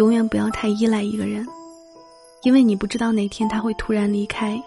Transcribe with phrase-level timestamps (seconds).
[0.00, 1.46] 永远不要太依赖一个人，
[2.42, 4.58] 因为你不知道哪天他会突然离开。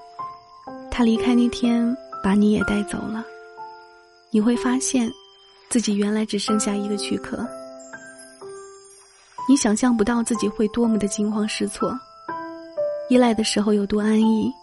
[0.92, 3.26] 他离开那天，把你也带走了。
[4.30, 5.12] 你会发现，
[5.70, 7.44] 自己原来只剩下一个躯壳。
[9.50, 12.00] 你想象不到自己会多么的惊慌失措。
[13.10, 14.54] 依赖的时候有多安逸，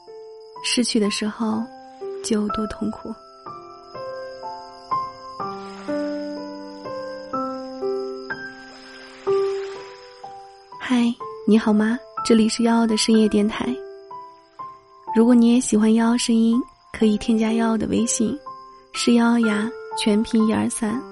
[0.63, 1.65] 失去的时候
[2.23, 3.13] 就有多痛苦。
[11.51, 11.99] 你好吗？
[12.25, 13.67] 这里是幺幺的深夜电台。
[15.17, 18.39] 如果你也喜欢幺幺声音，可以添加幺幺的微信，
[18.93, 19.69] 是幺幺呀，
[19.99, 21.03] 全拼一二三。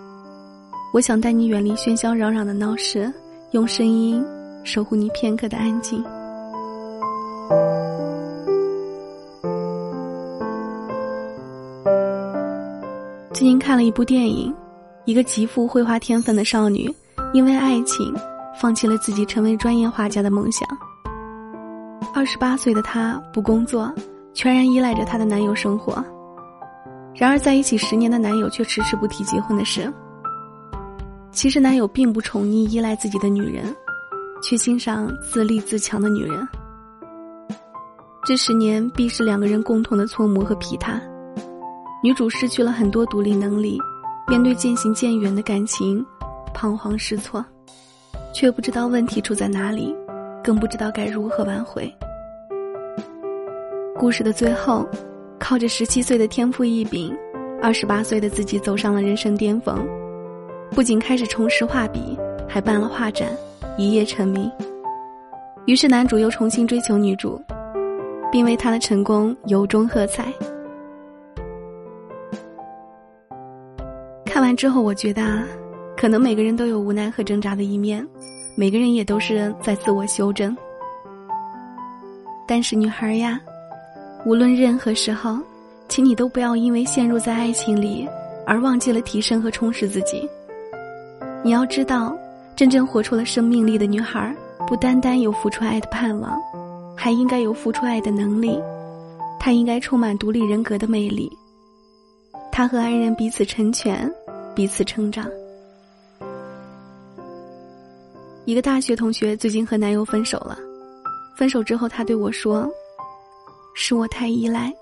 [0.93, 3.13] 我想带你远离喧嚣扰攘的闹市，
[3.51, 4.25] 用声音
[4.63, 6.01] 守护你片刻的安静。
[13.35, 14.55] 最近看了一部电影，
[15.05, 16.89] 一个极富绘画天分的少女，
[17.33, 18.15] 因为爱情。
[18.61, 20.69] 放弃了自己成为专业画家的梦想。
[22.15, 23.93] 二十八岁的她不工作，
[24.35, 26.05] 全然依赖着她的男友生活。
[27.15, 29.93] 然而在一起十年的男友却迟迟不提结婚的事。
[31.31, 33.75] 其实男友并不宠溺依赖自己的女人，
[34.43, 36.47] 却欣赏自立自强的女人。
[38.25, 41.01] 这十年必是两个人共同的磋磨和皮踏。
[42.03, 43.81] 女主失去了很多独立能力，
[44.27, 46.05] 面对渐行渐远的感情，
[46.55, 47.45] 彷徨失措。
[48.33, 49.95] 却不知道问题出在哪里，
[50.45, 51.93] 更不知道该如何挽回。
[53.97, 54.87] 故事的最后，
[55.39, 57.17] 靠着十七岁的天赋异禀，
[57.61, 59.85] 二十八岁的自己走上了人生巅峰，
[60.71, 62.17] 不仅开始重拾画笔，
[62.49, 63.29] 还办了画展，
[63.77, 64.51] 一夜成名。
[65.67, 67.43] 于是男主又重新追求女主，
[68.31, 70.33] 并为她的成功由衷喝彩。
[74.25, 75.43] 看完之后，我觉得。
[75.99, 78.07] 可能每个人都有无奈和挣扎的一面，
[78.55, 80.57] 每个人也都是在自我修正。
[82.47, 83.41] 但是女孩呀，
[84.25, 85.39] 无论任何时候，
[85.89, 88.09] 请你都不要因为陷入在爱情里
[88.47, 90.25] 而忘记了提升和充实自己。
[91.43, 92.17] 你要知道，
[92.55, 94.33] 真正活出了生命力的女孩，
[94.69, 96.41] 不单单有付出爱的盼望，
[96.97, 98.57] 还应该有付出爱的能力。
[99.41, 101.29] 她应该充满独立人格的魅力。
[102.53, 104.09] 她和爱人彼此成全，
[104.55, 105.29] 彼此成长。
[108.49, 110.59] 一个大学同学最近和男友分手了，
[111.37, 112.67] 分手之后，他对我说
[113.77, 114.73] ：“是我太依赖，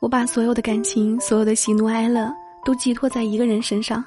[0.00, 2.32] 我把所有的感情、所有的喜怒哀乐
[2.64, 4.02] 都寄托在一个人身上。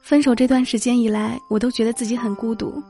[0.00, 2.80] 分手这段时间以来，我都觉得自己很孤独。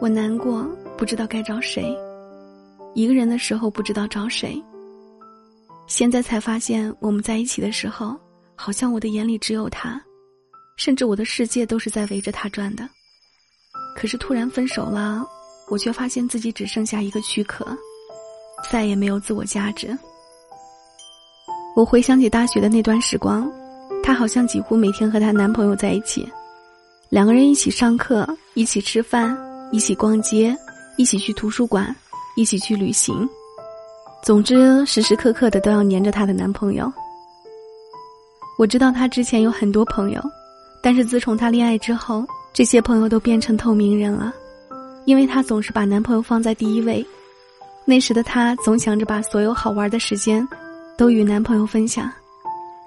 [0.00, 0.66] 我难过，
[0.96, 1.94] 不知道该找谁；
[2.94, 4.58] 一个人的时候，不知道找谁。
[5.86, 8.16] 现在才发现，我们在一起的时候，
[8.54, 10.02] 好像我的眼里只有他。”
[10.80, 12.88] 甚至我的世界都是在围着他转的，
[13.94, 15.22] 可是突然分手了，
[15.68, 17.66] 我却发现自己只剩下一个躯壳，
[18.72, 19.94] 再也没有自我价值。
[21.76, 23.46] 我回想起大学的那段时光，
[24.02, 26.26] 她好像几乎每天和她男朋友在一起，
[27.10, 29.36] 两个人一起上课，一起吃饭，
[29.70, 30.56] 一起逛街，
[30.96, 31.94] 一起去图书馆，
[32.36, 33.28] 一起去旅行，
[34.22, 36.90] 总之时时刻刻的都要黏着她的男朋友。
[38.58, 40.22] 我知道她之前有很多朋友。
[40.82, 44.32] 但是自从她恋爱之后，这些朋友都变成透明人了，
[45.04, 47.04] 因为她总是把男朋友放在第一位。
[47.84, 50.46] 那时的她总想着把所有好玩的时间，
[50.96, 52.10] 都与男朋友分享，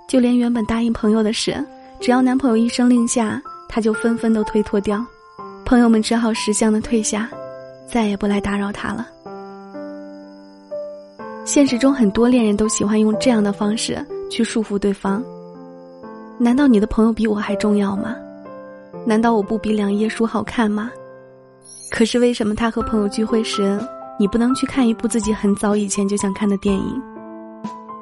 [0.07, 1.63] 就连原本答应朋友的事，
[1.99, 5.05] 只要男朋友一声令下，她就纷纷都推脱掉。
[5.65, 7.29] 朋友们只好识相的退下，
[7.87, 9.07] 再也不来打扰她了。
[11.45, 15.23] 现实中很多恋人都喜欢用这样的方式去束缚对方。
[16.39, 18.16] 难道你的朋友比我还重要吗？
[19.05, 20.91] 难道我不比两页书好看吗？
[21.91, 23.79] 可是为什么他和朋友聚会时，
[24.19, 27.01] 你不能去看一部自己很早以前就想看的电影？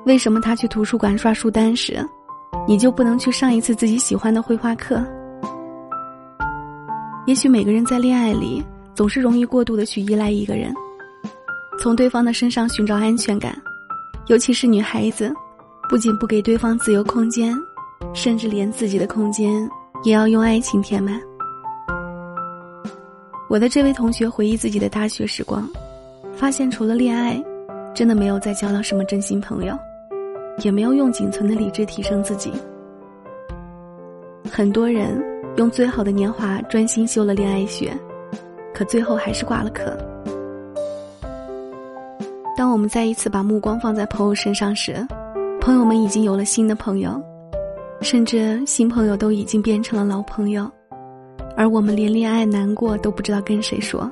[0.05, 2.03] 为什么他去图书馆刷书单时，
[2.67, 5.03] 你就不能去上一次自己喜欢的绘画课？
[7.27, 8.63] 也许每个人在恋爱里
[8.95, 10.73] 总是容易过度的去依赖一个人，
[11.79, 13.55] 从对方的身上寻找安全感，
[14.27, 15.31] 尤其是女孩子，
[15.89, 17.55] 不仅不给对方自由空间。
[18.13, 19.69] 甚至连自己的空间
[20.03, 21.19] 也要用爱情填满。
[23.49, 25.67] 我的这位同学回忆自己的大学时光，
[26.33, 27.41] 发现除了恋爱，
[27.93, 29.77] 真的没有再交到什么真心朋友，
[30.63, 32.51] 也没有用仅存的理智提升自己。
[34.49, 35.21] 很多人
[35.57, 37.91] 用最好的年华专心修了恋爱学，
[38.73, 39.97] 可最后还是挂了科。
[42.55, 45.05] 当我们再一次把目光放在朋友身上时，
[45.59, 47.21] 朋友们已经有了新的朋友。
[48.01, 50.69] 甚至新朋友都已经变成了老朋友，
[51.55, 54.09] 而我们连恋爱难过都不知道跟谁说，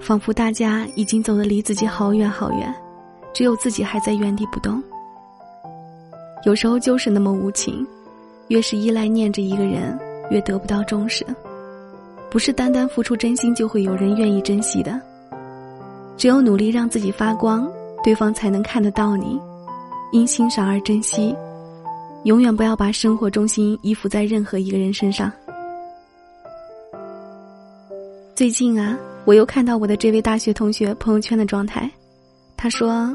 [0.00, 2.74] 仿佛大家已经走得离自己好远好远，
[3.32, 4.82] 只有自己还在原地不动。
[6.44, 7.86] 有时候就是那么无情，
[8.48, 9.98] 越是依赖念着一个人，
[10.30, 11.24] 越得不到重视。
[12.28, 15.00] 不是单单付出真心就会有人愿意珍惜的，
[16.16, 17.70] 只有努力让自己发光，
[18.02, 19.40] 对方才能看得到你，
[20.10, 21.34] 因欣赏而珍惜。
[22.26, 25.30] 永远不要把生活重心依附在任何一个人身上。
[28.34, 31.88] 最近啊，我又看到我的这位大学同学朋友圈的状态，
[32.56, 33.14] 他说：“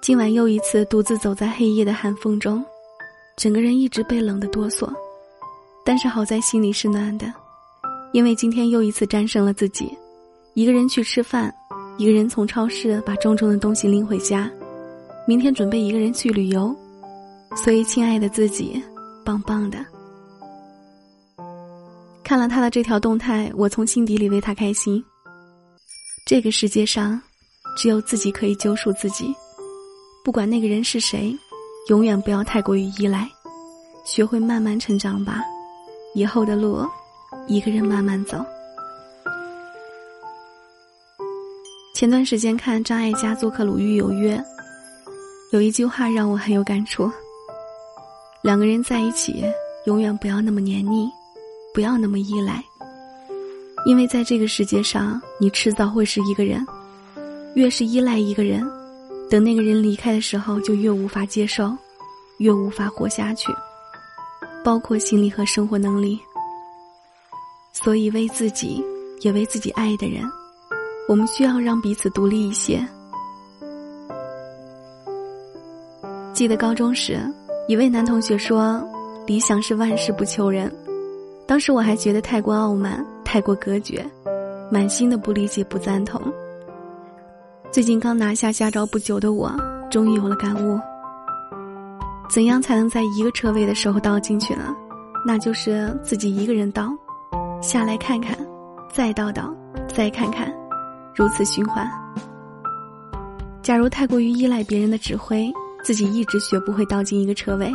[0.00, 2.64] 今晚又一次独自走在黑夜的寒风中，
[3.36, 4.90] 整个人一直被冷得哆嗦，
[5.84, 7.30] 但是好在心里是暖的。”
[8.12, 9.94] 因为今天又一次战胜了自己，
[10.54, 11.54] 一个人去吃饭，
[11.98, 14.50] 一个人从超市把重重的东西拎回家，
[15.26, 16.74] 明天准备一个人去旅游，
[17.62, 18.80] 所以亲爱的自己，
[19.24, 19.84] 棒棒的。
[22.22, 25.04] 看了他的这条动态，我从心底里为他开心。
[26.24, 27.20] 这个世界上，
[27.76, 29.34] 只有自己可以救赎自己，
[30.24, 31.36] 不管那个人是谁，
[31.88, 33.28] 永远不要太过于依赖，
[34.04, 35.42] 学会慢慢成长吧，
[36.14, 36.86] 以后的路。
[37.46, 38.44] 一个人慢慢走。
[41.94, 44.36] 前段时间看张艾嘉做客《鲁豫有约》，
[45.50, 47.10] 有一句话让我很有感触：
[48.42, 49.44] 两个人在一起，
[49.86, 51.08] 永远不要那么黏腻，
[51.74, 52.62] 不要那么依赖。
[53.86, 56.64] 因为在这个世界上，你迟早会是一个人。
[57.54, 58.64] 越是依赖一个人，
[59.28, 61.76] 等那个人离开的时候，就越无法接受，
[62.36, 63.52] 越无法活下去，
[64.62, 66.20] 包括心理和生活能力。
[67.72, 68.84] 所以，为自己，
[69.22, 70.22] 也为自己爱的人，
[71.08, 72.86] 我们需要让彼此独立一些。
[76.32, 77.18] 记得高中时，
[77.68, 78.82] 一位男同学说
[79.28, 80.74] ：“理想是万事不求人。”
[81.46, 84.02] 当时我还觉得太过傲慢，太过隔绝，
[84.72, 86.18] 满心的不理解、不赞同。
[87.70, 89.54] 最近刚拿下驾照不久的我，
[89.90, 90.80] 终于有了感悟：
[92.30, 94.74] 怎样才能在一个车位的时候倒进去呢？
[95.26, 96.90] 那就是自己一个人倒。
[97.60, 98.34] 下来看看，
[98.90, 99.54] 再倒倒，
[99.94, 100.50] 再看看，
[101.14, 101.86] 如此循环。
[103.60, 105.52] 假如太过于依赖别人的指挥，
[105.82, 107.72] 自己一直学不会倒进一个车位。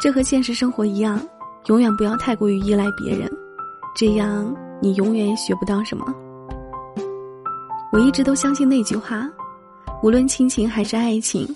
[0.00, 1.20] 这和现实生活一样，
[1.66, 3.30] 永远不要太过于依赖别人，
[3.96, 6.04] 这样你永远也学不到什么。
[7.92, 9.30] 我一直都相信那句话：
[10.02, 11.46] 无论亲情还是爱情，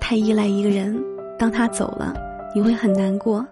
[0.00, 1.00] 太依赖一个人，
[1.38, 2.12] 当他走了，
[2.54, 3.46] 你会很难过。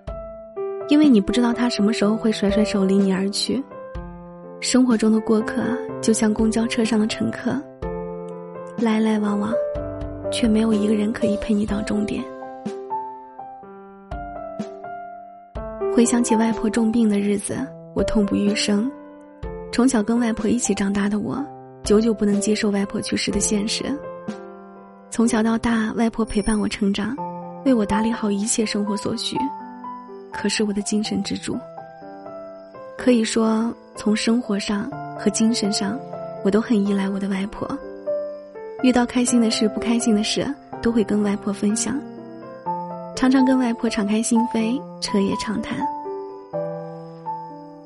[0.89, 3.63] 因为你不知道他什么时候会甩甩手离你而去。
[4.61, 5.63] 生活中的过客
[6.03, 7.59] 就像公交车上的乘客，
[8.77, 9.53] 来来往往，
[10.33, 12.23] 却没有一个人可以陪你到终点。
[15.95, 17.57] 回想起外婆重病的日子，
[17.95, 18.91] 我痛不欲生。
[19.73, 21.45] 从小跟外婆一起长大的我，
[21.83, 23.85] 久久不能接受外婆去世的现实。
[25.11, 27.17] 从小到大，外婆陪伴我成长，
[27.65, 29.37] 为我打理好一切生活所需。
[30.33, 31.57] 可是我的精神支柱。
[32.99, 35.97] 可以说，从生活上和精神上，
[36.45, 37.69] 我都很依赖我的外婆。
[38.85, 40.47] 遇到开心的事、不开心的事，
[40.83, 41.99] 都会跟外婆分享。
[43.17, 45.79] 常常跟外婆敞开心扉，彻夜长谈。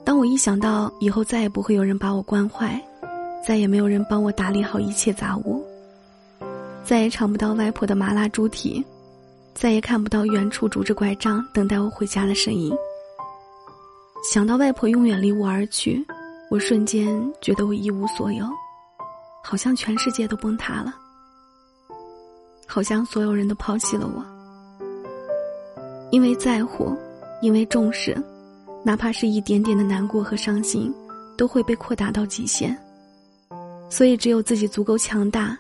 [0.05, 2.83] 当我一想到以后再也不会有人把我惯坏，
[3.47, 5.65] 再也没有人帮我打理好一切杂物，
[6.83, 8.85] 再也尝不到外婆的麻辣猪蹄。
[9.55, 12.77] 再也看不到远处拄着拐杖等待我回家的身影。
[14.33, 16.05] 想到外婆永远离我而去，
[16.51, 17.09] 我瞬间
[17.41, 18.45] 觉得我一无所有，
[19.51, 20.95] 好像全世界都崩塌了，
[22.67, 24.23] 好像所有人都抛弃了我。
[26.11, 26.95] 因为在乎，
[27.41, 28.15] 因为重视，
[28.85, 30.95] 哪怕是一点点的难过和伤心，
[31.35, 32.79] 都会被扩大到极限。
[33.89, 35.59] 所以，只有自己足够强大，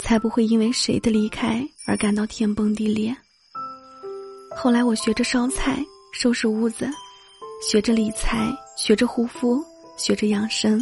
[0.00, 3.16] 才不会因为谁的离开而感到天崩地裂。
[4.54, 6.86] 后来我学着烧菜、收拾屋子，
[7.66, 9.64] 学着理财，学着护肤，
[9.96, 10.78] 学着养生。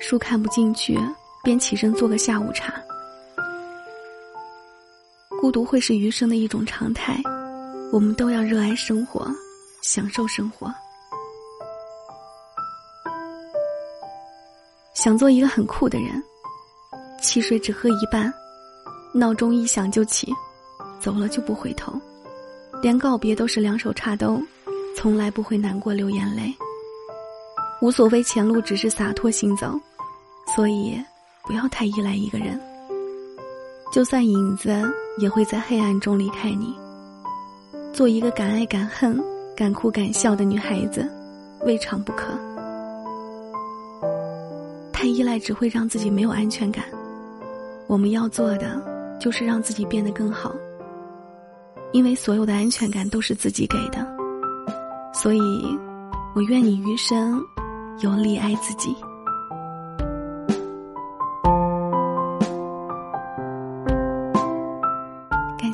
[0.00, 0.98] 书看不进去，
[1.46, 2.74] 便起身做个下午茶。
[5.40, 7.22] 孤独会是余生的一种常态，
[7.92, 9.30] 我们都要热爱生活，
[9.80, 10.74] 享受生活。
[14.92, 16.20] 想做一个很酷的人，
[17.22, 18.34] 汽水只喝一半，
[19.14, 20.34] 闹钟一响就起，
[20.98, 21.92] 走了就不回头。
[22.82, 24.42] 连告别都是两手插兜，
[24.96, 26.52] 从来不会难过流眼泪。
[27.80, 29.80] 无所谓前路，只是洒脱行走，
[30.56, 31.00] 所以
[31.46, 32.60] 不要太依赖一个人。
[33.92, 34.68] 就算影子
[35.18, 36.76] 也会在黑暗中离开你。
[37.92, 39.18] 做一个敢爱敢恨、
[39.56, 41.08] 敢哭敢笑的女孩子，
[41.64, 42.34] 未尝不可。
[44.92, 46.84] 太依赖只会让自己没有安全感。
[47.86, 48.82] 我们要做的
[49.20, 50.52] 就是让自己变得更好，
[51.92, 54.04] 因为所有的安全感都是自己给的。
[55.14, 55.40] 所以，
[56.34, 57.40] 我愿你余生
[58.00, 58.94] 有力爱自己。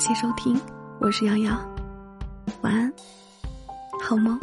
[0.05, 0.61] 谢收听，
[0.99, 1.57] 我是瑶瑶，
[2.63, 2.93] 晚安，
[4.03, 4.37] 好梦。